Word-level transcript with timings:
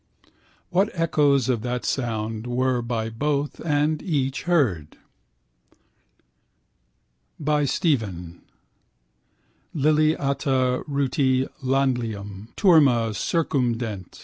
What 0.71 0.89
echoes 0.93 1.47
of 1.47 1.61
that 1.61 1.85
sound 1.85 2.47
were 2.47 2.81
by 2.81 3.11
both 3.11 3.59
and 3.63 4.01
each 4.01 4.45
heard? 4.49 4.97
By 7.39 7.65
Stephen: 7.65 8.41
Liliata 9.75 10.83
rutilantium. 10.89 12.47
Turma 12.55 13.13
circumdet. 13.15 14.19